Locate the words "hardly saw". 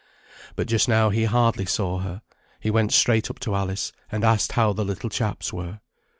1.25-1.99